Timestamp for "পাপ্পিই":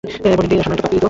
0.83-0.89